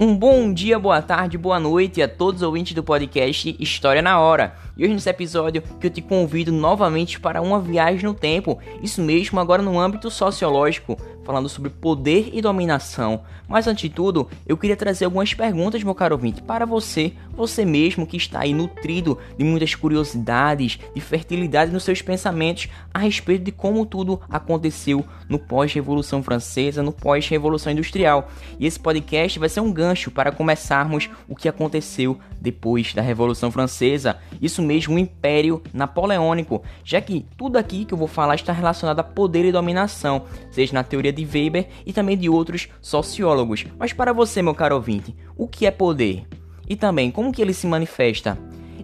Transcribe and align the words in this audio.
Um 0.00 0.16
bom 0.16 0.52
dia, 0.52 0.78
boa 0.78 1.02
tarde, 1.02 1.36
boa 1.36 1.58
noite 1.58 2.00
a 2.00 2.06
todos 2.06 2.40
os 2.40 2.46
ouvintes 2.46 2.72
do 2.72 2.84
podcast 2.84 3.56
História 3.58 4.00
na 4.00 4.20
Hora. 4.20 4.54
E 4.76 4.84
hoje 4.84 4.94
nesse 4.94 5.10
episódio 5.10 5.60
que 5.60 5.88
eu 5.88 5.90
te 5.90 6.00
convido 6.00 6.52
novamente 6.52 7.18
para 7.18 7.42
uma 7.42 7.58
viagem 7.58 8.04
no 8.04 8.14
tempo, 8.14 8.60
isso 8.80 9.02
mesmo 9.02 9.40
agora 9.40 9.60
no 9.60 9.76
âmbito 9.76 10.08
sociológico, 10.08 10.96
falando 11.24 11.48
sobre 11.48 11.70
poder 11.70 12.30
e 12.32 12.40
dominação. 12.40 13.22
Mas 13.48 13.66
antes 13.66 13.82
de 13.82 13.88
tudo, 13.88 14.28
eu 14.46 14.56
queria 14.56 14.76
trazer 14.76 15.04
algumas 15.04 15.34
perguntas, 15.34 15.82
meu 15.82 15.96
caro 15.96 16.14
ouvinte, 16.14 16.42
para 16.42 16.64
você, 16.64 17.12
você 17.38 17.64
mesmo 17.64 18.04
que 18.04 18.16
está 18.16 18.40
aí 18.40 18.52
nutrido 18.52 19.16
de 19.38 19.44
muitas 19.44 19.74
curiosidades, 19.74 20.78
de 20.92 21.00
fertilidade 21.00 21.72
nos 21.72 21.84
seus 21.84 22.02
pensamentos 22.02 22.68
a 22.92 22.98
respeito 22.98 23.44
de 23.44 23.52
como 23.52 23.86
tudo 23.86 24.20
aconteceu 24.28 25.04
no 25.28 25.38
pós-revolução 25.38 26.20
francesa, 26.20 26.82
no 26.82 26.92
pós-revolução 26.92 27.72
industrial. 27.72 28.28
E 28.58 28.66
esse 28.66 28.80
podcast 28.80 29.38
vai 29.38 29.48
ser 29.48 29.60
um 29.60 29.72
gancho 29.72 30.10
para 30.10 30.32
começarmos 30.32 31.08
o 31.28 31.36
que 31.36 31.48
aconteceu 31.48 32.18
depois 32.40 32.92
da 32.92 33.02
Revolução 33.02 33.50
Francesa, 33.50 34.18
isso 34.40 34.62
mesmo, 34.62 34.96
o 34.96 34.98
Império 34.98 35.62
Napoleônico, 35.72 36.62
já 36.84 37.00
que 37.00 37.24
tudo 37.36 37.56
aqui 37.56 37.84
que 37.84 37.94
eu 37.94 37.98
vou 37.98 38.08
falar 38.08 38.34
está 38.34 38.52
relacionado 38.52 39.00
a 39.00 39.04
poder 39.04 39.44
e 39.44 39.52
dominação, 39.52 40.24
seja 40.50 40.72
na 40.72 40.84
teoria 40.84 41.12
de 41.12 41.24
Weber 41.24 41.68
e 41.86 41.92
também 41.92 42.16
de 42.16 42.28
outros 42.28 42.68
sociólogos. 42.80 43.64
Mas 43.78 43.92
para 43.92 44.12
você, 44.12 44.42
meu 44.42 44.54
caro 44.54 44.74
ouvinte, 44.76 45.14
o 45.36 45.46
que 45.46 45.66
é 45.66 45.70
poder? 45.70 46.26
E 46.68 46.76
também 46.76 47.10
como 47.10 47.32
que 47.32 47.40
ele 47.40 47.54
se 47.54 47.66
manifesta? 47.66 48.38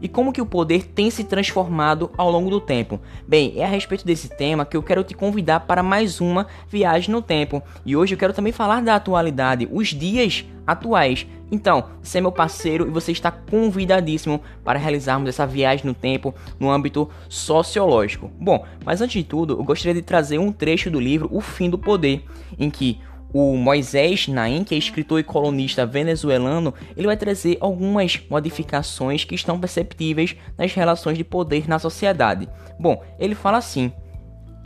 e 0.05 0.09
como 0.09 0.35
que 0.35 0.43
o 0.43 0.45
poder 0.45 0.85
tem 0.85 1.11
se 1.11 1.25
transformado 1.25 2.11
ao 2.19 2.31
longo 2.31 2.51
do 2.51 2.61
tempo. 2.61 3.01
Bem, 3.27 3.55
é 3.57 3.65
a 3.65 3.69
respeito 3.69 4.05
desse 4.05 4.29
tema 4.29 4.67
que 4.67 4.77
eu 4.77 4.83
quero 4.83 5.03
te 5.03 5.15
convidar 5.15 5.61
para 5.61 5.83
mais 5.83 6.21
uma 6.21 6.47
viagem 6.69 7.11
no 7.11 7.23
tempo. 7.23 7.63
E 7.87 7.97
hoje 7.97 8.15
eu 8.15 8.19
quero 8.19 8.35
também 8.35 8.53
falar 8.53 8.83
da 8.83 8.97
atualidade, 8.97 9.67
os 9.73 9.89
dias 9.89 10.45
atuais. 10.67 11.27
Então, 11.51 11.85
você 12.03 12.19
é 12.19 12.21
meu 12.21 12.31
parceiro 12.31 12.87
e 12.87 12.91
você 12.91 13.13
está 13.13 13.31
convidadíssimo 13.31 14.43
para 14.63 14.79
realizarmos 14.79 15.27
essa 15.27 15.47
viagem 15.47 15.87
no 15.87 15.95
tempo 15.95 16.35
no 16.61 16.71
âmbito 16.71 17.09
sociológico. 17.27 18.31
Bom, 18.39 18.63
mas 18.85 19.01
antes 19.01 19.23
de 19.23 19.27
tudo, 19.27 19.55
eu 19.55 19.65
gostaria 19.65 19.95
de 19.95 20.03
trazer 20.03 20.39
um 20.39 20.53
trecho 20.53 20.91
do 20.91 21.01
livro 21.01 21.31
O 21.33 21.41
Fim 21.41 21.71
do 21.71 21.79
Poder, 21.79 22.23
em 22.59 22.69
que 22.69 23.01
o 23.35 23.57
Moisés 23.57 24.29
Naim, 24.29 24.63
que 24.63 24.77
é 24.77 24.79
escritor 24.79 25.19
e 25.19 25.25
colunista 25.25 25.85
venezuelano, 25.85 26.73
ele 26.97 27.09
vai 27.09 27.17
trazer 27.17 27.59
algumas 27.61 28.23
modificações 28.31 29.25
que 29.25 29.35
estão 29.35 29.59
perceptíveis 29.59 30.37
nas 30.57 30.73
relações 30.73 31.19
de 31.19 31.25
poder 31.25 31.69
na 31.69 31.81
sociedade. 31.81 32.49
Bom, 32.79 33.03
ele 33.19 33.35
fala 33.35 33.59
assim: 33.59 33.93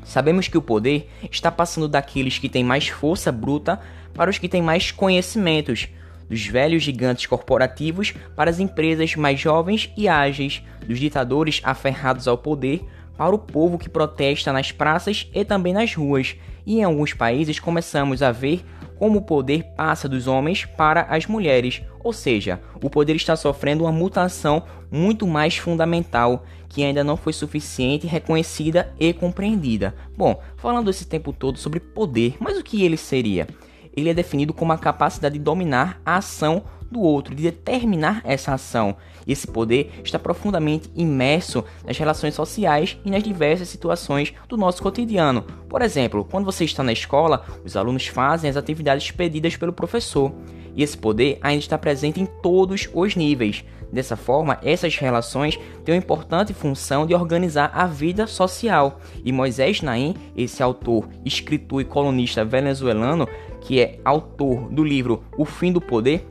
Sabemos 0.04 0.48
que 0.48 0.58
o 0.58 0.62
poder 0.62 1.08
está 1.32 1.50
passando 1.50 1.88
daqueles 1.88 2.38
que 2.38 2.48
têm 2.48 2.62
mais 2.62 2.88
força 2.88 3.32
bruta 3.32 3.80
para 4.12 4.30
os 4.30 4.36
que 4.36 4.50
têm 4.50 4.60
mais 4.60 4.90
conhecimentos, 4.90 5.88
dos 6.28 6.46
velhos 6.46 6.82
gigantes 6.82 7.24
corporativos 7.24 8.12
para 8.36 8.50
as 8.50 8.60
empresas 8.60 9.16
mais 9.16 9.40
jovens 9.40 9.90
e 9.96 10.06
ágeis, 10.06 10.62
dos 10.86 10.98
ditadores 10.98 11.62
aferrados 11.64 12.28
ao 12.28 12.36
poder 12.36 12.84
para 13.16 13.34
o 13.34 13.38
povo 13.38 13.78
que 13.78 13.88
protesta 13.88 14.52
nas 14.52 14.70
praças 14.70 15.28
e 15.34 15.44
também 15.44 15.72
nas 15.72 15.94
ruas, 15.94 16.36
e 16.68 16.80
em 16.80 16.84
alguns 16.84 17.14
países 17.14 17.58
começamos 17.58 18.22
a 18.22 18.30
ver 18.30 18.62
como 18.98 19.20
o 19.20 19.22
poder 19.22 19.62
passa 19.74 20.06
dos 20.06 20.26
homens 20.26 20.66
para 20.66 21.02
as 21.02 21.24
mulheres, 21.24 21.80
ou 21.98 22.12
seja, 22.12 22.60
o 22.82 22.90
poder 22.90 23.16
está 23.16 23.34
sofrendo 23.36 23.84
uma 23.84 23.92
mutação 23.92 24.64
muito 24.90 25.26
mais 25.26 25.56
fundamental 25.56 26.44
que 26.68 26.84
ainda 26.84 27.02
não 27.02 27.16
foi 27.16 27.32
suficiente 27.32 28.06
reconhecida 28.06 28.92
e 29.00 29.14
compreendida. 29.14 29.94
Bom, 30.14 30.38
falando 30.58 30.90
esse 30.90 31.06
tempo 31.06 31.32
todo 31.32 31.58
sobre 31.58 31.80
poder, 31.80 32.36
mas 32.38 32.58
o 32.58 32.62
que 32.62 32.84
ele 32.84 32.98
seria? 32.98 33.46
Ele 33.98 34.10
é 34.10 34.14
definido 34.14 34.54
como 34.54 34.72
a 34.72 34.78
capacidade 34.78 35.38
de 35.38 35.44
dominar 35.44 36.00
a 36.04 36.16
ação 36.16 36.62
do 36.90 37.00
outro, 37.00 37.34
de 37.34 37.42
determinar 37.42 38.22
essa 38.24 38.54
ação. 38.54 38.96
Esse 39.26 39.46
poder 39.46 40.00
está 40.02 40.18
profundamente 40.18 40.90
imerso 40.94 41.64
nas 41.84 41.98
relações 41.98 42.34
sociais 42.34 42.98
e 43.04 43.10
nas 43.10 43.22
diversas 43.22 43.68
situações 43.68 44.32
do 44.48 44.56
nosso 44.56 44.82
cotidiano. 44.82 45.42
Por 45.68 45.82
exemplo, 45.82 46.24
quando 46.24 46.46
você 46.46 46.64
está 46.64 46.82
na 46.82 46.92
escola, 46.92 47.44
os 47.64 47.76
alunos 47.76 48.06
fazem 48.06 48.48
as 48.48 48.56
atividades 48.56 49.10
pedidas 49.10 49.56
pelo 49.56 49.72
professor. 49.72 50.32
E 50.78 50.82
esse 50.84 50.96
poder 50.96 51.40
ainda 51.42 51.58
está 51.58 51.76
presente 51.76 52.20
em 52.20 52.26
todos 52.26 52.88
os 52.94 53.16
níveis. 53.16 53.64
Dessa 53.92 54.16
forma, 54.16 54.60
essas 54.62 54.96
relações 54.96 55.58
têm 55.84 55.92
uma 55.92 55.98
importante 55.98 56.54
função 56.54 57.04
de 57.04 57.12
organizar 57.12 57.72
a 57.74 57.84
vida 57.84 58.28
social. 58.28 59.00
E 59.24 59.32
Moisés 59.32 59.82
Naim, 59.82 60.14
esse 60.36 60.62
autor, 60.62 61.08
escritor 61.24 61.80
e 61.80 61.84
colunista 61.84 62.44
venezuelano, 62.44 63.26
que 63.60 63.80
é 63.80 63.98
autor 64.04 64.68
do 64.70 64.84
livro 64.84 65.24
O 65.36 65.44
Fim 65.44 65.72
do 65.72 65.80
Poder, 65.80 66.24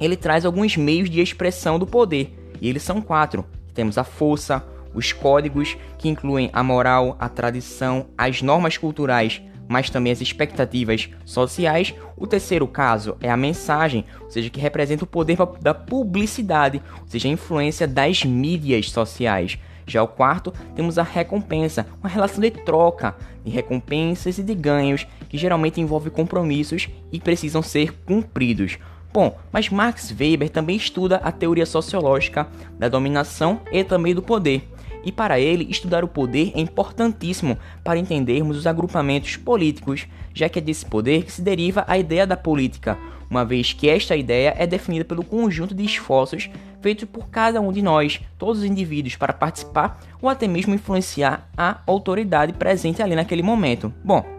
ele 0.00 0.16
traz 0.16 0.46
alguns 0.46 0.78
meios 0.78 1.10
de 1.10 1.20
expressão 1.20 1.78
do 1.78 1.86
poder, 1.86 2.34
e 2.62 2.68
eles 2.68 2.82
são 2.82 3.02
quatro. 3.02 3.44
Temos 3.74 3.98
a 3.98 4.04
força, 4.04 4.64
os 4.94 5.12
códigos, 5.12 5.76
que 5.98 6.08
incluem 6.08 6.48
a 6.54 6.62
moral, 6.62 7.16
a 7.18 7.28
tradição, 7.28 8.06
as 8.16 8.40
normas 8.40 8.78
culturais, 8.78 9.42
mas 9.68 9.90
também 9.90 10.12
as 10.12 10.20
expectativas 10.20 11.08
sociais. 11.24 11.94
O 12.16 12.26
terceiro 12.26 12.66
caso 12.66 13.16
é 13.20 13.30
a 13.30 13.36
mensagem, 13.36 14.04
ou 14.20 14.30
seja, 14.30 14.50
que 14.50 14.60
representa 14.60 15.04
o 15.04 15.06
poder 15.06 15.36
da 15.60 15.74
publicidade, 15.74 16.82
ou 17.00 17.08
seja, 17.08 17.28
a 17.28 17.32
influência 17.32 17.86
das 17.86 18.24
mídias 18.24 18.90
sociais. 18.90 19.58
Já 19.86 20.02
o 20.02 20.08
quarto, 20.08 20.52
temos 20.74 20.98
a 20.98 21.02
recompensa, 21.02 21.86
uma 22.00 22.08
relação 22.08 22.40
de 22.40 22.50
troca 22.50 23.14
de 23.44 23.50
recompensas 23.50 24.38
e 24.38 24.42
de 24.42 24.54
ganhos 24.54 25.06
que 25.28 25.36
geralmente 25.36 25.80
envolve 25.80 26.10
compromissos 26.10 26.88
e 27.12 27.20
precisam 27.20 27.62
ser 27.62 27.92
cumpridos. 28.04 28.78
Bom, 29.12 29.38
mas 29.52 29.70
Max 29.70 30.12
Weber 30.18 30.50
também 30.50 30.76
estuda 30.76 31.16
a 31.16 31.30
teoria 31.30 31.66
sociológica 31.66 32.48
da 32.78 32.88
dominação 32.88 33.60
e 33.70 33.84
também 33.84 34.14
do 34.14 34.22
poder. 34.22 34.68
E 35.04 35.12
para 35.12 35.38
ele, 35.38 35.66
estudar 35.70 36.02
o 36.02 36.08
poder 36.08 36.52
é 36.54 36.60
importantíssimo 36.60 37.58
para 37.82 37.98
entendermos 37.98 38.56
os 38.56 38.66
agrupamentos 38.66 39.36
políticos, 39.36 40.06
já 40.32 40.48
que 40.48 40.58
é 40.58 40.62
desse 40.62 40.86
poder 40.86 41.24
que 41.24 41.32
se 41.32 41.42
deriva 41.42 41.84
a 41.86 41.98
ideia 41.98 42.26
da 42.26 42.36
política, 42.36 42.98
uma 43.28 43.44
vez 43.44 43.72
que 43.72 43.88
esta 43.88 44.16
ideia 44.16 44.54
é 44.56 44.66
definida 44.66 45.04
pelo 45.04 45.24
conjunto 45.24 45.74
de 45.74 45.84
esforços 45.84 46.48
feitos 46.80 47.08
por 47.08 47.30
cada 47.30 47.60
um 47.60 47.72
de 47.72 47.80
nós, 47.80 48.20
todos 48.38 48.58
os 48.58 48.64
indivíduos, 48.64 49.16
para 49.16 49.32
participar 49.32 49.98
ou 50.20 50.28
até 50.28 50.46
mesmo 50.46 50.74
influenciar 50.74 51.48
a 51.56 51.80
autoridade 51.86 52.52
presente 52.52 53.02
ali 53.02 53.14
naquele 53.14 53.42
momento. 53.42 53.92
Bom, 54.04 54.33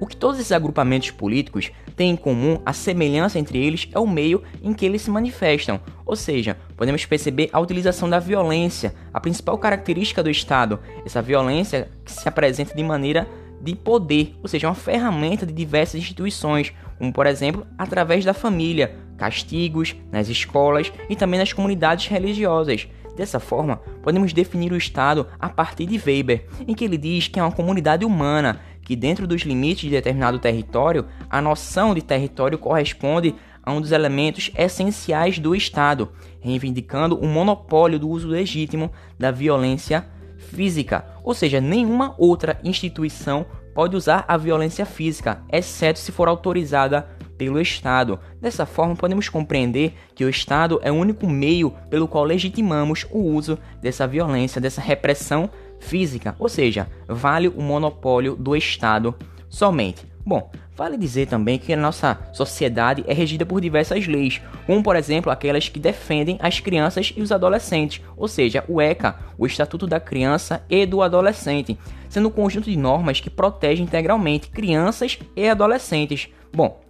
o 0.00 0.06
que 0.06 0.16
todos 0.16 0.40
esses 0.40 0.50
agrupamentos 0.50 1.10
políticos 1.10 1.70
têm 1.94 2.12
em 2.12 2.16
comum, 2.16 2.58
a 2.64 2.72
semelhança 2.72 3.38
entre 3.38 3.58
eles, 3.58 3.86
é 3.92 3.98
o 3.98 4.06
meio 4.06 4.42
em 4.62 4.72
que 4.72 4.86
eles 4.86 5.02
se 5.02 5.10
manifestam. 5.10 5.78
Ou 6.06 6.16
seja, 6.16 6.56
podemos 6.76 7.04
perceber 7.04 7.50
a 7.52 7.60
utilização 7.60 8.08
da 8.08 8.18
violência, 8.18 8.94
a 9.12 9.20
principal 9.20 9.58
característica 9.58 10.22
do 10.22 10.30
Estado. 10.30 10.80
Essa 11.04 11.20
violência 11.20 11.90
que 12.02 12.10
se 12.10 12.26
apresenta 12.26 12.74
de 12.74 12.82
maneira 12.82 13.28
de 13.60 13.76
poder, 13.76 14.34
ou 14.42 14.48
seja, 14.48 14.68
uma 14.68 14.74
ferramenta 14.74 15.44
de 15.44 15.52
diversas 15.52 16.00
instituições, 16.00 16.72
como 16.98 17.12
por 17.12 17.26
exemplo, 17.26 17.66
através 17.76 18.24
da 18.24 18.32
família, 18.32 18.96
castigos 19.18 19.94
nas 20.10 20.30
escolas 20.30 20.90
e 21.10 21.14
também 21.14 21.38
nas 21.38 21.52
comunidades 21.52 22.06
religiosas. 22.06 22.88
Dessa 23.14 23.38
forma, 23.38 23.76
podemos 24.02 24.32
definir 24.32 24.72
o 24.72 24.76
Estado 24.78 25.26
a 25.38 25.50
partir 25.50 25.84
de 25.84 26.00
Weber, 26.02 26.46
em 26.66 26.74
que 26.74 26.84
ele 26.84 26.96
diz 26.96 27.28
que 27.28 27.38
é 27.38 27.42
uma 27.42 27.52
comunidade 27.52 28.02
humana 28.02 28.60
que, 28.90 28.96
dentro 28.96 29.24
dos 29.24 29.42
limites 29.42 29.82
de 29.82 29.90
determinado 29.90 30.40
território, 30.40 31.06
a 31.30 31.40
noção 31.40 31.94
de 31.94 32.02
território 32.02 32.58
corresponde 32.58 33.36
a 33.62 33.70
um 33.70 33.80
dos 33.80 33.92
elementos 33.92 34.50
essenciais 34.58 35.38
do 35.38 35.54
Estado, 35.54 36.08
reivindicando 36.40 37.16
o 37.16 37.24
monopólio 37.24 38.00
do 38.00 38.08
uso 38.08 38.26
legítimo 38.26 38.90
da 39.16 39.30
violência 39.30 40.04
física, 40.36 41.04
ou 41.22 41.32
seja, 41.32 41.60
nenhuma 41.60 42.16
outra 42.18 42.58
instituição 42.64 43.46
pode 43.72 43.94
usar 43.94 44.24
a 44.26 44.36
violência 44.36 44.84
física, 44.84 45.40
exceto 45.52 46.00
se 46.00 46.10
for 46.10 46.26
autorizada 46.26 47.08
pelo 47.38 47.60
Estado. 47.60 48.18
Dessa 48.40 48.66
forma, 48.66 48.96
podemos 48.96 49.28
compreender 49.28 49.94
que 50.16 50.24
o 50.24 50.28
Estado 50.28 50.80
é 50.82 50.90
o 50.90 50.96
único 50.96 51.28
meio 51.28 51.70
pelo 51.88 52.08
qual 52.08 52.24
legitimamos 52.24 53.06
o 53.12 53.20
uso 53.20 53.56
dessa 53.80 54.04
violência, 54.04 54.60
dessa 54.60 54.80
repressão 54.80 55.48
física, 55.80 56.36
ou 56.38 56.48
seja, 56.48 56.88
vale 57.08 57.48
o 57.48 57.60
monopólio 57.60 58.36
do 58.36 58.54
Estado 58.54 59.14
somente. 59.48 60.08
Bom, 60.24 60.50
vale 60.76 60.96
dizer 60.96 61.26
também 61.26 61.58
que 61.58 61.72
a 61.72 61.76
nossa 61.76 62.18
sociedade 62.32 63.02
é 63.06 63.12
regida 63.12 63.44
por 63.44 63.60
diversas 63.60 64.06
leis, 64.06 64.40
como 64.66 64.82
por 64.82 64.94
exemplo 64.94 65.32
aquelas 65.32 65.68
que 65.68 65.80
defendem 65.80 66.38
as 66.40 66.60
crianças 66.60 67.12
e 67.16 67.22
os 67.22 67.32
adolescentes, 67.32 68.02
ou 68.16 68.28
seja, 68.28 68.64
o 68.68 68.80
ECA, 68.80 69.16
o 69.36 69.46
Estatuto 69.46 69.86
da 69.86 69.98
Criança 69.98 70.62
e 70.68 70.86
do 70.86 71.02
Adolescente, 71.02 71.76
sendo 72.08 72.28
um 72.28 72.32
conjunto 72.32 72.70
de 72.70 72.76
normas 72.76 73.18
que 73.18 73.30
protege 73.30 73.82
integralmente 73.82 74.50
crianças 74.50 75.18
e 75.34 75.48
adolescentes. 75.48 76.28
Bom, 76.52 76.80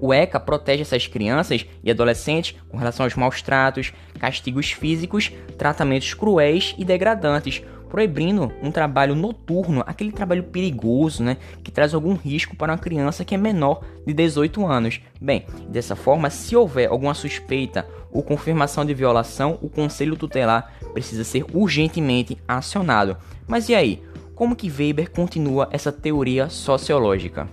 o 0.00 0.14
ECA 0.14 0.38
protege 0.38 0.82
essas 0.82 1.06
crianças 1.06 1.66
e 1.82 1.90
adolescentes 1.90 2.54
com 2.68 2.76
relação 2.76 3.04
aos 3.04 3.14
maus 3.14 3.42
tratos, 3.42 3.92
castigos 4.18 4.70
físicos, 4.70 5.32
tratamentos 5.56 6.14
cruéis 6.14 6.74
e 6.78 6.84
degradantes, 6.84 7.62
proibindo 7.88 8.52
um 8.62 8.70
trabalho 8.70 9.14
noturno, 9.14 9.82
aquele 9.86 10.12
trabalho 10.12 10.44
perigoso, 10.44 11.22
né, 11.22 11.36
que 11.62 11.70
traz 11.70 11.94
algum 11.94 12.14
risco 12.14 12.56
para 12.56 12.72
uma 12.72 12.78
criança 12.78 13.24
que 13.24 13.34
é 13.34 13.38
menor 13.38 13.82
de 14.06 14.12
18 14.12 14.66
anos. 14.66 15.00
Bem, 15.20 15.44
dessa 15.68 15.96
forma, 15.96 16.30
se 16.30 16.54
houver 16.54 16.88
alguma 16.88 17.14
suspeita 17.14 17.86
ou 18.12 18.22
confirmação 18.22 18.84
de 18.84 18.94
violação, 18.94 19.58
o 19.62 19.68
conselho 19.68 20.16
tutelar 20.16 20.72
precisa 20.92 21.24
ser 21.24 21.44
urgentemente 21.52 22.38
acionado. 22.46 23.16
Mas 23.46 23.68
e 23.68 23.74
aí? 23.74 24.02
Como 24.34 24.54
que 24.54 24.70
Weber 24.70 25.10
continua 25.10 25.68
essa 25.72 25.90
teoria 25.90 26.48
sociológica? 26.48 27.48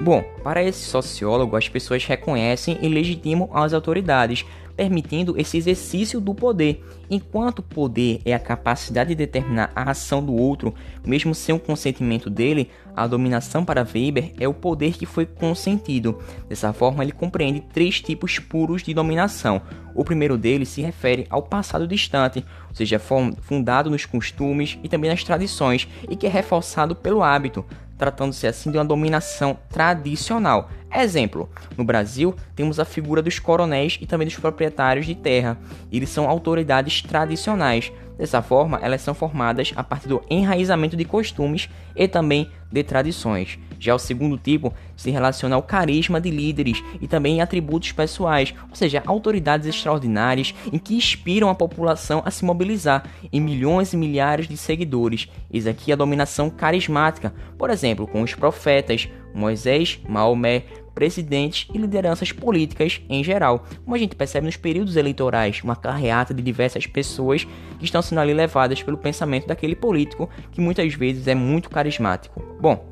Bom, 0.00 0.24
para 0.42 0.62
esse 0.62 0.84
sociólogo, 0.86 1.56
as 1.56 1.68
pessoas 1.68 2.04
reconhecem 2.04 2.78
e 2.82 2.88
legitimam 2.88 3.48
as 3.54 3.72
autoridades, 3.72 4.44
permitindo 4.76 5.38
esse 5.38 5.56
exercício 5.56 6.20
do 6.20 6.34
poder. 6.34 6.84
Enquanto 7.10 7.62
poder 7.62 8.20
é 8.24 8.34
a 8.34 8.38
capacidade 8.38 9.10
de 9.10 9.14
determinar 9.14 9.70
a 9.74 9.90
ação 9.90 10.24
do 10.24 10.34
outro, 10.34 10.74
mesmo 11.04 11.34
sem 11.34 11.54
o 11.54 11.58
consentimento 11.58 12.28
dele, 12.28 12.70
a 12.96 13.06
dominação 13.06 13.64
para 13.64 13.82
Weber 13.82 14.32
é 14.38 14.48
o 14.48 14.54
poder 14.54 14.94
que 14.94 15.06
foi 15.06 15.26
consentido. 15.26 16.18
Dessa 16.48 16.72
forma, 16.72 17.02
ele 17.02 17.12
compreende 17.12 17.60
três 17.72 18.00
tipos 18.00 18.38
puros 18.38 18.82
de 18.82 18.94
dominação. 18.94 19.62
O 19.94 20.04
primeiro 20.04 20.36
deles 20.36 20.68
se 20.68 20.82
refere 20.82 21.26
ao 21.30 21.42
passado 21.42 21.86
distante, 21.86 22.44
ou 22.68 22.74
seja, 22.74 22.98
fundado 22.98 23.90
nos 23.90 24.06
costumes 24.06 24.78
e 24.82 24.88
também 24.88 25.10
nas 25.10 25.22
tradições, 25.22 25.88
e 26.08 26.16
que 26.16 26.26
é 26.26 26.30
reforçado 26.30 26.96
pelo 26.96 27.22
hábito 27.22 27.64
tratando-se 27.96 28.46
assim 28.46 28.70
de 28.70 28.78
uma 28.78 28.84
dominação 28.84 29.58
tradicional. 29.70 30.68
Exemplo: 30.94 31.48
no 31.76 31.82
Brasil, 31.82 32.34
temos 32.54 32.78
a 32.78 32.84
figura 32.84 33.20
dos 33.20 33.40
coronéis 33.40 33.98
e 34.00 34.06
também 34.06 34.28
dos 34.28 34.36
proprietários 34.36 35.06
de 35.06 35.14
terra. 35.14 35.58
Eles 35.90 36.08
são 36.08 36.28
autoridades 36.28 37.02
tradicionais. 37.02 37.90
Dessa 38.16 38.40
forma, 38.40 38.78
elas 38.80 39.00
são 39.00 39.12
formadas 39.12 39.72
a 39.74 39.82
partir 39.82 40.06
do 40.06 40.22
enraizamento 40.30 40.96
de 40.96 41.04
costumes 41.04 41.68
e 41.96 42.06
também 42.06 42.48
de 42.70 42.84
tradições. 42.84 43.58
Já 43.80 43.92
o 43.92 43.98
segundo 43.98 44.38
tipo 44.38 44.72
se 44.96 45.10
relaciona 45.10 45.56
ao 45.56 45.62
carisma 45.64 46.20
de 46.20 46.30
líderes 46.30 46.80
e 47.00 47.08
também 47.08 47.40
atributos 47.40 47.90
pessoais, 47.90 48.54
ou 48.70 48.76
seja, 48.76 49.02
autoridades 49.04 49.66
extraordinárias 49.66 50.54
em 50.72 50.78
que 50.78 50.94
inspiram 50.94 51.50
a 51.50 51.56
população 51.56 52.22
a 52.24 52.30
se 52.30 52.44
mobilizar 52.44 53.04
em 53.32 53.40
milhões 53.40 53.92
e 53.92 53.96
milhares 53.96 54.46
de 54.46 54.56
seguidores. 54.56 55.28
Eis 55.52 55.66
aqui 55.66 55.92
a 55.92 55.96
dominação 55.96 56.48
carismática, 56.48 57.34
por 57.58 57.68
exemplo, 57.68 58.06
com 58.06 58.22
os 58.22 58.32
profetas 58.32 59.08
Moisés, 59.34 60.00
Maomé, 60.08 60.64
presidentes 60.94 61.68
e 61.74 61.78
lideranças 61.78 62.30
políticas 62.30 63.02
em 63.08 63.24
geral, 63.24 63.66
como 63.84 63.96
a 63.96 63.98
gente 63.98 64.14
percebe 64.14 64.46
nos 64.46 64.56
períodos 64.56 64.96
eleitorais, 64.96 65.60
uma 65.64 65.74
carreata 65.74 66.32
de 66.32 66.42
diversas 66.42 66.86
pessoas 66.86 67.44
que 67.78 67.84
estão 67.84 68.00
sendo 68.00 68.20
ali 68.20 68.32
levadas 68.32 68.82
pelo 68.82 68.96
pensamento 68.96 69.48
daquele 69.48 69.74
político 69.74 70.30
que 70.52 70.60
muitas 70.60 70.94
vezes 70.94 71.26
é 71.26 71.34
muito 71.34 71.68
carismático. 71.68 72.40
Bom, 72.60 72.86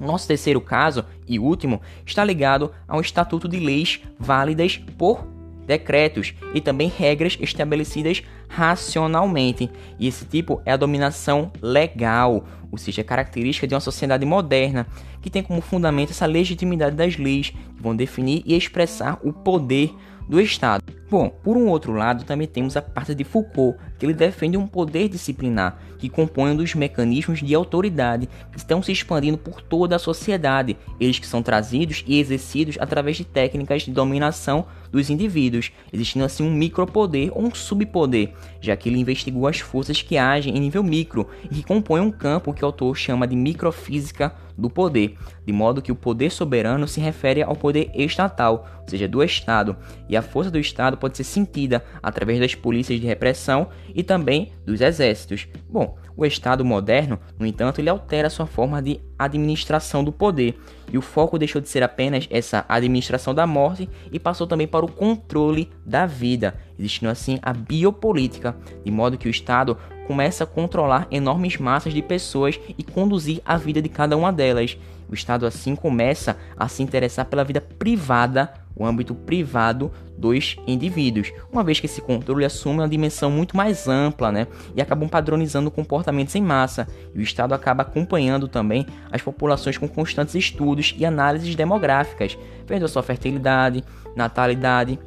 nosso 0.00 0.26
terceiro 0.26 0.60
caso 0.60 1.04
e 1.28 1.38
último 1.38 1.80
está 2.04 2.24
ligado 2.24 2.72
a 2.88 2.96
um 2.96 3.00
estatuto 3.00 3.46
de 3.46 3.60
leis 3.60 4.00
válidas 4.18 4.78
por 4.98 5.26
decretos 5.66 6.34
e 6.52 6.60
também 6.60 6.88
regras 6.88 7.38
estabelecidas 7.40 8.22
racionalmente. 8.48 9.70
E 9.98 10.06
esse 10.06 10.24
tipo 10.24 10.60
é 10.64 10.72
a 10.72 10.76
dominação 10.76 11.50
legal, 11.60 12.44
ou 12.70 12.78
seja, 12.78 13.02
a 13.02 13.04
característica 13.04 13.66
de 13.66 13.74
uma 13.74 13.80
sociedade 13.80 14.26
moderna 14.26 14.86
que 15.24 15.30
tem 15.30 15.42
como 15.42 15.62
fundamento 15.62 16.10
essa 16.10 16.26
legitimidade 16.26 16.94
das 16.94 17.16
leis 17.16 17.48
que 17.48 17.82
vão 17.82 17.96
definir 17.96 18.42
e 18.44 18.54
expressar 18.54 19.18
o 19.22 19.32
poder 19.32 19.90
do 20.28 20.38
Estado. 20.38 20.84
Bom, 21.10 21.30
por 21.30 21.56
um 21.56 21.68
outro 21.68 21.92
lado, 21.92 22.24
também 22.24 22.46
temos 22.46 22.76
a 22.76 22.82
parte 22.82 23.14
de 23.14 23.24
Foucault, 23.24 23.78
que 23.98 24.04
ele 24.04 24.12
defende 24.12 24.56
um 24.56 24.66
poder 24.66 25.08
disciplinar 25.08 25.78
que 25.98 26.10
compõe 26.10 26.50
um 26.50 26.56
dos 26.56 26.74
mecanismos 26.74 27.40
de 27.40 27.54
autoridade 27.54 28.28
que 28.50 28.58
estão 28.58 28.82
se 28.82 28.92
expandindo 28.92 29.38
por 29.38 29.62
toda 29.62 29.96
a 29.96 29.98
sociedade, 29.98 30.76
eles 31.00 31.18
que 31.18 31.26
são 31.26 31.42
trazidos 31.42 32.04
e 32.06 32.18
exercidos 32.18 32.76
através 32.78 33.16
de 33.16 33.24
técnicas 33.24 33.82
de 33.82 33.92
dominação 33.92 34.66
dos 34.92 35.08
indivíduos, 35.08 35.72
existindo 35.92 36.24
assim 36.24 36.42
um 36.42 36.52
micropoder 36.52 37.30
ou 37.32 37.44
um 37.44 37.54
subpoder, 37.54 38.32
já 38.60 38.76
que 38.76 38.90
ele 38.90 38.98
investigou 38.98 39.46
as 39.46 39.60
forças 39.60 40.02
que 40.02 40.18
agem 40.18 40.54
em 40.54 40.60
nível 40.60 40.82
micro 40.82 41.28
e 41.44 41.48
que 41.48 41.62
compõem 41.62 42.02
um 42.02 42.10
campo 42.10 42.52
que 42.52 42.62
o 42.62 42.66
autor 42.66 42.94
chama 42.94 43.26
de 43.26 43.36
microfísica 43.36 44.34
do 44.56 44.70
poder, 44.70 45.16
de 45.44 45.52
modo 45.52 45.82
que 45.82 45.92
o 45.92 45.96
poder 45.96 46.30
soberano 46.30 46.86
se 46.86 47.00
refere 47.00 47.42
ao 47.42 47.56
poder 47.56 47.90
estatal, 47.94 48.66
ou 48.82 48.88
seja, 48.88 49.08
do 49.08 49.22
Estado, 49.22 49.76
e 50.08 50.16
a 50.16 50.22
força 50.22 50.50
do 50.50 50.58
Estado 50.58 50.96
pode 50.96 51.16
ser 51.16 51.24
sentida 51.24 51.84
através 52.02 52.38
das 52.38 52.54
polícias 52.54 53.00
de 53.00 53.06
repressão 53.06 53.68
e 53.94 54.02
também 54.02 54.52
dos 54.64 54.80
exércitos. 54.80 55.48
Bom, 55.68 55.96
o 56.16 56.24
Estado 56.24 56.64
moderno, 56.64 57.18
no 57.38 57.46
entanto, 57.46 57.80
ele 57.80 57.88
altera 57.88 58.30
sua 58.30 58.46
forma 58.46 58.80
de 58.80 59.00
administração 59.18 60.04
do 60.04 60.12
poder, 60.12 60.58
e 60.92 60.98
o 60.98 61.02
foco 61.02 61.38
deixou 61.38 61.60
de 61.60 61.68
ser 61.68 61.82
apenas 61.82 62.28
essa 62.30 62.64
administração 62.68 63.34
da 63.34 63.46
morte 63.46 63.88
e 64.12 64.18
passou 64.18 64.46
também 64.46 64.66
para 64.66 64.84
o 64.84 64.90
controle 64.90 65.70
da 65.84 66.06
vida, 66.06 66.54
existindo 66.78 67.10
assim 67.10 67.38
a 67.42 67.52
biopolítica, 67.52 68.56
de 68.84 68.90
modo 68.90 69.18
que 69.18 69.28
o 69.28 69.30
Estado 69.30 69.76
começa 70.06 70.44
a 70.44 70.46
controlar 70.46 71.06
enormes 71.10 71.56
massas 71.56 71.92
de 71.92 72.02
pessoas 72.02 72.60
e 72.76 72.82
conduzir 72.82 73.40
a 73.44 73.56
vida 73.56 73.80
de 73.80 73.88
cada 73.88 74.16
uma 74.16 74.32
delas. 74.32 74.76
O 75.08 75.14
Estado 75.14 75.46
assim 75.46 75.74
começa 75.74 76.36
a 76.56 76.68
se 76.68 76.82
interessar 76.82 77.26
pela 77.26 77.44
vida 77.44 77.60
privada, 77.60 78.52
o 78.76 78.84
âmbito 78.84 79.14
privado 79.14 79.90
dos 80.24 80.56
indivíduos, 80.66 81.30
uma 81.52 81.62
vez 81.62 81.78
que 81.78 81.84
esse 81.84 82.00
controle 82.00 82.46
assume 82.46 82.78
uma 82.78 82.88
dimensão 82.88 83.30
muito 83.30 83.54
mais 83.54 83.86
ampla, 83.86 84.32
né, 84.32 84.46
e 84.74 84.80
acabam 84.80 85.06
padronizando 85.06 85.70
comportamentos 85.70 86.34
em 86.34 86.40
massa. 86.40 86.88
E 87.14 87.18
o 87.18 87.22
Estado 87.22 87.52
acaba 87.52 87.82
acompanhando 87.82 88.48
também 88.48 88.86
as 89.12 89.20
populações 89.20 89.76
com 89.76 89.86
constantes 89.86 90.34
estudos 90.34 90.94
e 90.96 91.04
análises 91.04 91.54
demográficas, 91.54 92.38
vendo 92.66 92.86
a 92.86 92.88
sua 92.88 93.02
fertilidade, 93.02 93.84
natalidade, 94.16 94.98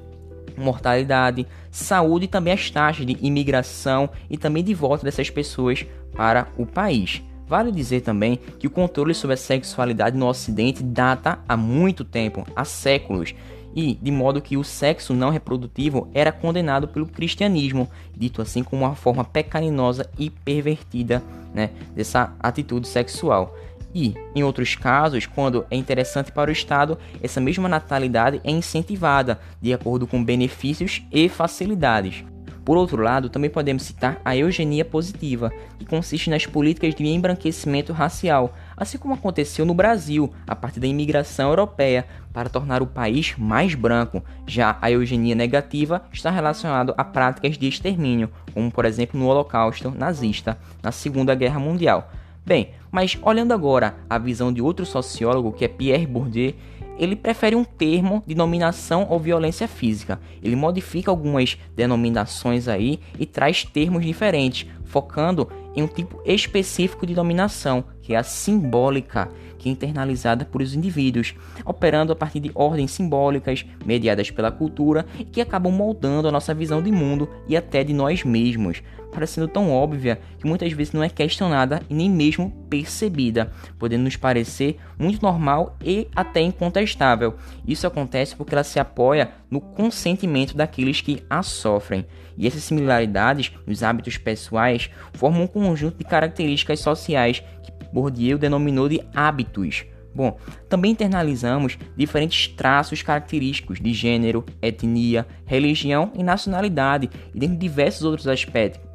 mortalidade, 0.55 1.47
saúde 1.71 2.25
e 2.25 2.27
também 2.27 2.53
as 2.53 2.69
taxas 2.69 3.05
de 3.05 3.17
imigração 3.19 4.09
e 4.29 4.37
também 4.37 4.63
de 4.63 4.75
volta 4.75 5.03
dessas 5.03 5.31
pessoas 5.31 5.83
para 6.15 6.47
o 6.57 6.65
país. 6.65 7.23
Vale 7.47 7.71
dizer 7.71 8.01
também 8.01 8.39
que 8.59 8.67
o 8.67 8.69
controle 8.69 9.15
sobre 9.15 9.33
a 9.33 9.37
sexualidade 9.37 10.17
no 10.17 10.27
Ocidente 10.27 10.83
data 10.83 11.39
há 11.47 11.55
muito 11.55 12.03
tempo, 12.03 12.45
há 12.55 12.65
séculos, 12.65 13.33
e 13.77 13.93
de 14.01 14.09
modo 14.09 14.41
que 14.41 14.57
o 14.57 14.63
sexo 14.63 15.13
não 15.13 15.29
reprodutivo 15.29 16.09
era 16.11 16.31
condenado 16.31 16.87
pelo 16.87 17.05
cristianismo, 17.05 17.87
dito 18.11 18.41
assim 18.41 18.63
como 18.63 18.83
uma 18.83 18.95
forma 18.95 19.23
pecaminosa 19.23 20.09
e 20.17 20.31
pervertida 20.31 21.21
né, 21.53 21.69
dessa 21.95 22.33
atitude 22.39 22.87
sexual. 22.87 23.55
E, 23.93 24.15
em 24.35 24.43
outros 24.43 24.75
casos, 24.75 25.27
quando 25.27 25.63
é 25.69 25.75
interessante 25.75 26.31
para 26.31 26.49
o 26.49 26.53
Estado, 26.53 26.97
essa 27.21 27.39
mesma 27.39 27.69
natalidade 27.69 28.41
é 28.43 28.49
incentivada 28.49 29.39
de 29.61 29.71
acordo 29.71 30.07
com 30.07 30.23
benefícios 30.23 31.03
e 31.11 31.29
facilidades. 31.29 32.25
Por 32.65 32.77
outro 32.77 33.01
lado, 33.01 33.29
também 33.29 33.49
podemos 33.49 33.83
citar 33.83 34.19
a 34.25 34.35
eugenia 34.35 34.83
positiva, 34.83 35.53
que 35.77 35.85
consiste 35.85 36.31
nas 36.31 36.47
políticas 36.47 36.95
de 36.95 37.05
embranquecimento 37.05 37.93
racial, 37.93 38.53
assim 38.77 38.99
como 38.99 39.15
aconteceu 39.15 39.65
no 39.65 39.73
Brasil, 39.73 40.31
a 40.47 40.55
partir 40.55 40.79
da 40.79 40.87
imigração 40.87 41.49
europeia, 41.49 42.05
para 42.31 42.47
tornar 42.47 42.83
o 42.83 42.87
país 42.87 43.33
mais 43.37 43.73
branco. 43.73 44.23
Já 44.45 44.77
a 44.79 44.91
eugenia 44.91 45.33
negativa 45.33 46.03
está 46.13 46.29
relacionada 46.29 46.93
a 46.95 47.03
práticas 47.03 47.57
de 47.57 47.67
extermínio, 47.67 48.29
como 48.53 48.71
por 48.71 48.85
exemplo 48.85 49.19
no 49.19 49.25
Holocausto 49.25 49.89
nazista, 49.89 50.57
na 50.83 50.91
Segunda 50.91 51.33
Guerra 51.33 51.59
Mundial. 51.59 52.11
Bem, 52.45 52.69
mas 52.89 53.17
olhando 53.23 53.53
agora 53.53 53.95
a 54.09 54.17
visão 54.17 54.53
de 54.53 54.61
outro 54.61 54.85
sociólogo 54.85 55.51
que 55.51 55.65
é 55.65 55.67
Pierre 55.67 56.07
Bourdieu, 56.07 56.53
ele 56.97 57.15
prefere 57.15 57.55
um 57.55 57.63
termo 57.63 58.23
de 58.25 58.33
dominação 58.33 59.05
ou 59.09 59.19
violência 59.19 59.67
física. 59.67 60.19
Ele 60.41 60.55
modifica 60.55 61.11
algumas 61.11 61.57
denominações 61.75 62.67
aí 62.67 62.99
e 63.19 63.25
traz 63.25 63.63
termos 63.63 64.03
diferentes, 64.03 64.67
focando 64.87 65.47
em 65.75 65.83
um 65.83 65.87
tipo 65.87 66.19
específico 66.25 67.05
de 67.05 67.13
dominação, 67.13 67.83
que 68.01 68.13
é 68.13 68.17
a 68.17 68.23
simbólica, 68.23 69.29
que 69.57 69.69
é 69.69 69.71
internalizada 69.71 70.45
por 70.45 70.61
os 70.61 70.73
indivíduos, 70.73 71.35
operando 71.65 72.13
a 72.13 72.15
partir 72.15 72.39
de 72.39 72.51
ordens 72.55 72.91
simbólicas 72.91 73.65
mediadas 73.85 74.31
pela 74.31 74.51
cultura 74.51 75.05
e 75.19 75.23
que 75.23 75.41
acabam 75.41 75.71
moldando 75.71 76.27
a 76.27 76.31
nossa 76.31 76.53
visão 76.53 76.81
de 76.81 76.91
mundo 76.91 77.29
e 77.47 77.55
até 77.55 77.83
de 77.83 77.93
nós 77.93 78.23
mesmos, 78.23 78.81
parecendo 79.11 79.47
tão 79.47 79.71
óbvia 79.71 80.19
que 80.37 80.47
muitas 80.47 80.71
vezes 80.71 80.93
não 80.93 81.03
é 81.03 81.09
questionada 81.09 81.81
e 81.89 81.93
nem 81.93 82.09
mesmo 82.09 82.51
percebida, 82.69 83.51
podendo 83.77 84.03
nos 84.03 84.15
parecer 84.15 84.77
muito 84.97 85.21
normal 85.21 85.75
e 85.83 86.07
até 86.15 86.41
incontestável. 86.41 87.35
Isso 87.67 87.87
acontece 87.87 88.35
porque 88.35 88.53
ela 88.53 88.63
se 88.63 88.79
apoia 88.79 89.31
no 89.49 89.59
consentimento 89.59 90.55
daqueles 90.55 91.01
que 91.01 91.23
a 91.29 91.43
sofrem. 91.43 92.05
E 92.37 92.45
essas 92.45 92.63
similaridades 92.63 93.51
nos 93.65 93.81
hábitos 93.81 94.17
pessoais 94.17 94.89
formam 95.13 95.43
um 95.43 95.47
conjunto 95.47 95.97
de 95.97 96.03
características 96.03 96.79
sociais 96.79 97.43
que 97.63 97.71
Bourdieu 97.91 98.37
denominou 98.37 98.87
de 98.87 99.01
hábitos. 99.13 99.85
Bom, 100.17 100.35
também 100.67 100.93
internalizamos 100.93 101.77
diferentes 101.95 102.47
traços 102.47 103.03
característicos 103.03 103.79
de 103.79 103.93
gênero, 103.93 104.43
etnia, 104.59 105.27
religião 105.45 106.11
e 106.15 106.23
nacionalidade, 106.23 107.07
e 107.35 107.39
dentre 107.39 107.55
diversos 107.55 108.01
outros 108.01 108.25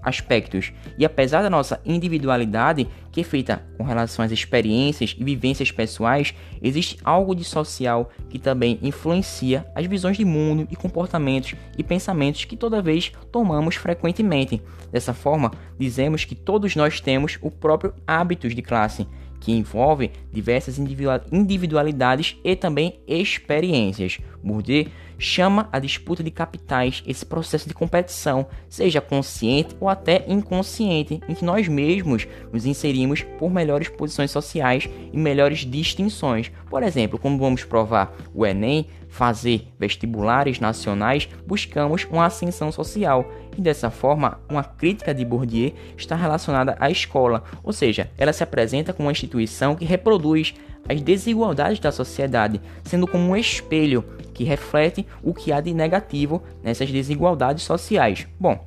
aspectos. 0.02 0.72
E 0.98 1.04
apesar 1.04 1.42
da 1.42 1.48
nossa 1.48 1.80
individualidade, 1.86 2.88
que 3.12 3.20
é 3.20 3.24
feita 3.24 3.62
com 3.78 3.84
relação 3.84 4.24
às 4.24 4.32
experiências 4.32 5.14
e 5.16 5.22
vivências 5.22 5.70
pessoais, 5.70 6.34
existe 6.60 6.98
algo 7.04 7.36
de 7.36 7.44
social 7.44 8.10
que 8.28 8.38
também 8.40 8.80
influencia 8.82 9.64
as 9.76 9.86
visões 9.86 10.16
de 10.16 10.24
mundo 10.24 10.66
e 10.72 10.74
comportamentos 10.74 11.54
e 11.78 11.84
pensamentos 11.84 12.44
que 12.46 12.56
toda 12.56 12.82
vez 12.82 13.12
tomamos 13.30 13.76
frequentemente. 13.76 14.60
Dessa 14.90 15.14
forma, 15.14 15.52
dizemos 15.78 16.24
que 16.24 16.34
todos 16.34 16.74
nós 16.74 17.00
temos 17.00 17.38
o 17.40 17.48
próprio 17.48 17.94
hábitos 18.04 18.56
de 18.56 18.62
classe 18.62 19.06
que 19.42 19.50
envolve 19.50 20.12
diversas 20.32 20.78
individualidades 20.78 22.36
e 22.44 22.54
também 22.54 23.00
experiências. 23.08 24.20
Bourdieu 24.40 24.86
chama 25.18 25.68
a 25.72 25.78
disputa 25.80 26.22
de 26.22 26.30
capitais 26.30 27.02
esse 27.06 27.26
processo 27.26 27.68
de 27.68 27.74
competição, 27.74 28.46
seja 28.68 29.00
consciente 29.00 29.76
ou 29.80 29.88
até 29.88 30.24
inconsciente, 30.28 31.20
em 31.28 31.34
que 31.34 31.44
nós 31.44 31.66
mesmos 31.66 32.26
nos 32.52 32.66
inserimos 32.66 33.22
por 33.38 33.50
melhores 33.50 33.88
posições 33.88 34.30
sociais 34.30 34.88
e 35.12 35.16
melhores 35.16 35.60
distinções. 35.60 36.50
Por 36.70 36.82
exemplo, 36.82 37.18
quando 37.18 37.38
vamos 37.38 37.64
provar 37.64 38.14
o 38.32 38.46
Enem, 38.46 38.86
fazer 39.12 39.68
vestibulares 39.78 40.58
nacionais, 40.58 41.28
buscamos 41.46 42.06
uma 42.10 42.24
ascensão 42.24 42.72
social. 42.72 43.30
E 43.56 43.60
dessa 43.60 43.90
forma, 43.90 44.40
uma 44.48 44.64
crítica 44.64 45.14
de 45.14 45.22
Bourdieu 45.22 45.74
está 45.98 46.16
relacionada 46.16 46.78
à 46.80 46.90
escola, 46.90 47.44
ou 47.62 47.74
seja, 47.74 48.10
ela 48.16 48.32
se 48.32 48.42
apresenta 48.42 48.90
como 48.90 49.08
uma 49.08 49.12
instituição 49.12 49.76
que 49.76 49.84
reproduz 49.84 50.54
as 50.88 51.02
desigualdades 51.02 51.78
da 51.78 51.92
sociedade, 51.92 52.58
sendo 52.84 53.06
como 53.06 53.28
um 53.28 53.36
espelho 53.36 54.02
que 54.32 54.44
reflete 54.44 55.06
o 55.22 55.34
que 55.34 55.52
há 55.52 55.60
de 55.60 55.74
negativo 55.74 56.42
nessas 56.62 56.90
desigualdades 56.90 57.64
sociais. 57.64 58.26
Bom, 58.40 58.64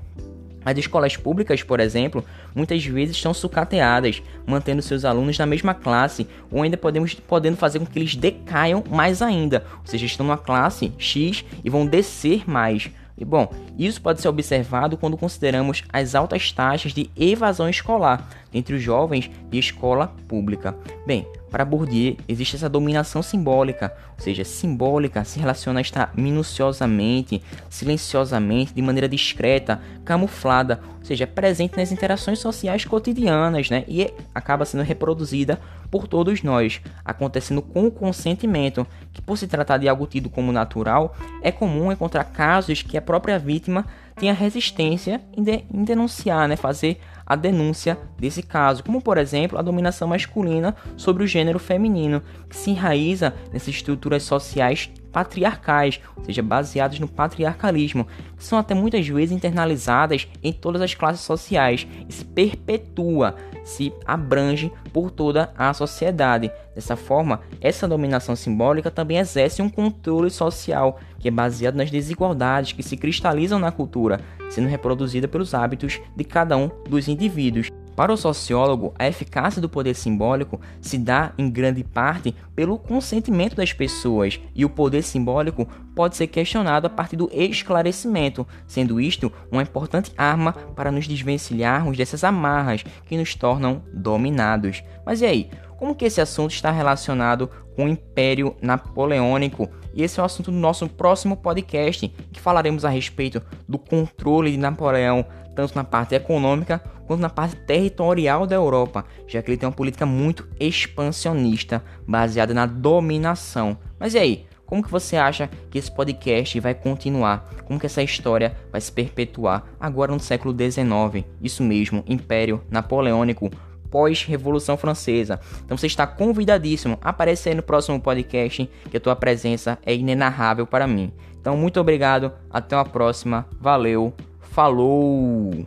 as 0.66 0.78
escolas 0.78 1.16
públicas, 1.16 1.62
por 1.62 1.80
exemplo, 1.80 2.26
muitas 2.56 2.84
vezes 2.84 3.16
estão 3.16 3.34
sucateadas, 3.34 4.22
mantendo 4.48 4.82
seus 4.82 5.06
alunos 5.06 5.38
na 5.38 5.46
mesma 5.46 5.76
classe, 5.76 6.28
ou 6.52 6.64
ainda 6.64 6.76
podemos, 6.76 7.14
podendo 7.14 7.56
fazer 7.56 7.80
com 7.80 7.86
que 7.86 8.00
eles 8.00 8.16
decaiam 8.16 8.84
mais 8.90 9.22
ainda, 9.22 9.64
ou 9.80 9.86
seja, 9.86 10.06
estão 10.06 10.26
numa 10.26 10.38
classe 10.38 10.92
X 10.98 11.46
e 11.64 11.70
vão 11.70 11.86
descer 11.86 12.50
mais. 12.50 12.90
E 13.18 13.24
bom, 13.24 13.50
isso 13.78 14.02
pode 14.02 14.22
ser 14.22 14.28
observado 14.28 14.98
quando 14.98 15.18
consideramos 15.18 15.84
as 15.92 16.16
altas 16.16 16.52
taxas 16.52 16.94
de 16.94 17.10
evasão 17.16 17.70
escolar 17.70 18.28
entre 18.54 18.76
os 18.76 18.82
jovens 18.82 19.32
de 19.50 19.58
escola 19.58 20.14
pública. 20.28 20.76
Bem, 21.06 21.26
para 21.50 21.64
Bourdieu, 21.64 22.18
existe 22.28 22.58
essa 22.58 22.68
dominação 22.68 23.24
simbólica, 23.24 23.94
ou 24.18 24.22
seja, 24.22 24.44
simbólica 24.44 25.24
se 25.24 25.40
relaciona 25.40 25.80
a 25.80 25.82
estar 25.82 26.12
minuciosamente, 26.14 27.42
silenciosamente, 27.70 28.74
de 28.74 28.82
maneira 28.82 29.08
discreta, 29.08 29.82
camuflada, 30.04 30.82
ou 31.00 31.06
seja, 31.06 31.26
presente 31.26 31.78
nas 31.78 31.94
interações 31.94 32.40
sociais 32.40 32.84
cotidianas, 32.84 33.70
né? 33.70 33.86
E 33.88 34.14
acaba 34.34 34.66
sendo 34.66 34.84
reproduzida 34.84 35.58
por 35.96 36.10
todos 36.10 36.44
nós, 36.44 36.82
acontecendo 37.06 37.62
com 37.62 37.88
o 37.88 37.92
consentimento, 37.92 38.86
que 39.14 39.22
por 39.22 39.38
se 39.38 39.48
tratar 39.48 39.78
de 39.78 39.88
algo 39.88 40.06
tido 40.06 40.30
como 40.30 40.52
natural, 40.52 41.16
é 41.42 41.54
comum 41.54 41.90
encontrar 41.90 42.26
casos 42.26 42.82
que 42.82 42.98
a 42.98 43.02
própria 43.02 43.40
vítima 43.40 43.86
tenha 44.14 44.34
resistência 44.34 45.22
em, 45.38 45.42
de, 45.42 45.64
em 45.74 45.86
denunciar, 45.86 46.50
né? 46.50 46.58
Fazer 46.58 47.00
a 47.26 47.34
denúncia 47.38 47.98
desse 48.20 48.44
caso, 48.44 48.84
como 48.84 49.02
por 49.02 49.18
exemplo 49.18 49.58
a 49.58 49.62
dominação 49.62 50.10
masculina 50.10 50.76
sobre 50.98 51.24
o 51.24 51.28
gênero 51.28 51.60
feminino, 51.60 52.22
que 52.50 52.58
se 52.58 52.72
enraiza 52.72 53.34
nessas 53.54 53.70
estruturas 53.70 54.24
sociais 54.24 54.92
patriarcais, 55.16 56.02
ou 56.18 56.26
seja, 56.26 56.44
baseadas 56.44 57.00
no 57.00 57.08
patriarcalismo, 57.08 58.06
que 58.36 58.44
são 58.44 58.60
até 58.60 58.76
muitas 58.76 59.08
vezes 59.08 59.32
internalizadas 59.34 60.28
em 60.44 60.52
todas 60.52 60.82
as 60.82 60.94
classes 60.94 61.22
sociais 61.22 61.88
e 62.10 62.12
se 62.12 62.26
perpetua, 62.26 63.34
se 63.64 63.94
abrange 64.06 64.70
por 64.92 65.10
toda 65.10 65.54
a 65.58 65.74
sociedade. 65.74 66.52
Dessa 66.76 66.98
forma, 66.98 67.40
essa 67.62 67.88
dominação 67.88 68.36
simbólica 68.36 68.92
também 68.92 69.18
exerce 69.18 69.62
um 69.62 69.70
controle 69.70 70.30
social 70.30 71.00
que 71.18 71.30
é 71.30 71.32
baseado 71.32 71.76
nas 71.76 71.90
desigualdades 71.90 72.74
que 72.74 72.84
se 72.84 72.98
cristalizam 72.98 73.58
na 73.58 73.72
cultura, 73.72 74.20
sendo 74.50 74.68
reproduzida 74.68 75.30
pelos 75.30 75.54
hábitos 75.54 76.02
de 76.14 76.24
cada 76.26 76.58
um 76.58 76.70
dos 76.90 77.08
indivíduos. 77.08 77.70
Para 77.96 78.12
o 78.12 78.18
sociólogo, 78.18 78.94
a 79.00 79.08
eficácia 79.08 79.62
do 79.62 79.70
poder 79.70 79.96
simbólico 79.96 80.60
se 80.82 80.98
dá 80.98 81.32
em 81.38 81.50
grande 81.50 81.84
parte 81.84 82.36
pelo 82.54 82.78
consentimento 82.78 83.56
das 83.56 83.72
pessoas, 83.72 84.40
e 84.54 84.66
o 84.66 84.70
poder 84.70 85.02
simbólico 85.02 85.66
pode 85.96 86.18
ser 86.18 86.28
questionado 86.28 86.88
a 86.88 86.90
partir 86.90 87.16
do 87.16 87.30
esclarecimento, 87.32 88.46
sendo 88.68 89.00
isto 89.00 89.32
uma 89.50 89.62
importante 89.62 90.12
arma 90.18 90.52
para 90.52 90.92
nos 90.92 91.08
desvencilharmos 91.08 91.98
dessas 91.98 92.24
amarras 92.24 92.84
que 93.06 93.18
nos 93.18 93.34
tornam 93.34 93.82
dominados. 93.94 94.84
Mas 95.06 95.22
e 95.22 95.26
aí? 95.26 95.50
Como 95.78 95.96
que 95.96 96.06
esse 96.06 96.22
assunto 96.22 96.52
está 96.52 96.72
relacionado 96.72 97.50
com 97.76 97.86
o 97.86 97.90
Império 97.90 98.56
Napoleônico? 98.62 99.70
E 99.94 100.04
esse 100.04 100.20
é 100.20 100.24
o 100.24 100.26
assunto 100.26 100.52
do 100.52 100.58
nosso 100.58 100.88
próximo 100.88 101.38
podcast, 101.38 102.08
que 102.32 102.40
falaremos 102.40 102.86
a 102.86 102.90
respeito 102.90 103.42
do 103.68 103.78
controle 103.78 104.52
de 104.52 104.58
Napoleão, 104.58 105.26
tanto 105.56 105.76
na 105.76 105.84
parte 105.84 106.14
econômica 106.14 106.80
quanto 107.08 107.22
na 107.22 107.30
parte 107.30 107.56
territorial 107.56 108.46
da 108.46 108.56
Europa, 108.56 109.06
já 109.28 109.42
que 109.42 109.50
ele 109.50 109.58
tem 109.58 109.68
uma 109.68 109.76
política 109.76 110.06
muito 110.06 110.48
expansionista, 110.60 111.84
baseada 112.08 112.54
na 112.54 112.66
dominação. 112.66 113.78
Mas 114.00 114.14
e 114.14 114.20
aí? 114.20 114.46
Como 114.66 114.82
que 114.82 114.90
você 114.90 115.16
acha 115.16 115.48
que 115.70 115.78
esse 115.78 115.92
podcast 115.92 116.60
vai 116.60 116.74
continuar? 116.74 117.48
Como 117.66 117.80
que 117.80 117.86
essa 117.86 118.02
história 118.02 118.58
vai 118.72 118.82
se 118.82 118.92
perpetuar 118.92 119.64
agora 119.80 120.12
no 120.12 120.20
século 120.20 120.56
XIX? 120.58 121.24
Isso 121.40 121.62
mesmo, 121.62 122.04
Império 122.08 122.64
Napoleônico 122.70 123.52
pós-Revolução 123.96 124.76
Francesa. 124.76 125.40
Então 125.64 125.78
você 125.78 125.88
está 125.88 126.06
convidadíssimo 126.06 126.98
a 127.02 127.12
aparecer 127.12 127.56
no 127.56 127.64
próximo 127.64 127.98
podcast, 127.98 128.70
que 128.92 128.98
a 128.98 129.00
tua 129.00 129.16
presença 129.16 129.78
é 129.86 129.96
inenarrável 129.96 130.68
para 130.68 130.86
mim. 130.86 131.14
Então 131.40 131.56
muito 131.56 131.80
obrigado, 131.80 132.34
até 132.50 132.76
uma 132.76 132.84
próxima, 132.84 133.46
valeu, 133.58 134.14
falou! 134.56 135.66